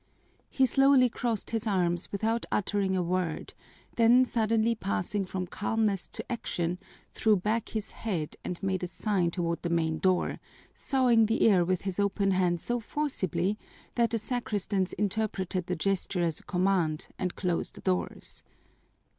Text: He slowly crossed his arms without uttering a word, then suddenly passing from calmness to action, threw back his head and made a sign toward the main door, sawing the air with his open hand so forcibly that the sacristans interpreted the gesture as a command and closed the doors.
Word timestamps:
He 0.49 0.65
slowly 0.65 1.09
crossed 1.09 1.51
his 1.51 1.67
arms 1.67 2.11
without 2.11 2.47
uttering 2.51 2.95
a 2.97 3.03
word, 3.03 3.53
then 3.97 4.25
suddenly 4.25 4.73
passing 4.73 5.25
from 5.25 5.45
calmness 5.45 6.07
to 6.07 6.25
action, 6.31 6.79
threw 7.13 7.35
back 7.35 7.69
his 7.69 7.91
head 7.91 8.35
and 8.43 8.57
made 8.63 8.81
a 8.83 8.87
sign 8.87 9.29
toward 9.29 9.61
the 9.61 9.69
main 9.69 9.99
door, 9.99 10.39
sawing 10.73 11.27
the 11.27 11.47
air 11.47 11.63
with 11.63 11.83
his 11.83 11.99
open 11.99 12.31
hand 12.31 12.59
so 12.61 12.79
forcibly 12.79 13.59
that 13.93 14.09
the 14.09 14.17
sacristans 14.17 14.93
interpreted 14.93 15.67
the 15.67 15.75
gesture 15.75 16.23
as 16.23 16.39
a 16.39 16.43
command 16.45 17.09
and 17.19 17.35
closed 17.35 17.75
the 17.75 17.81
doors. 17.81 18.41